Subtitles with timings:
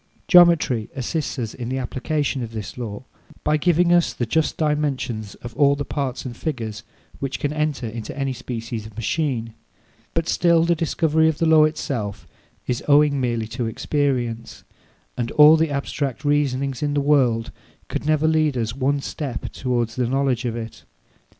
[0.27, 3.03] Geometry assists us in the application of this law,
[3.43, 6.81] by giving us the just dimensions of all the parts and figures
[7.19, 9.53] which can enter into any species of machine;
[10.15, 12.25] but still the discovery of the law itself
[12.65, 14.63] is owing merely to experience,
[15.17, 17.51] and all the abstract reasonings in the world
[17.87, 20.83] could never lead us one step towards the knowledge of it.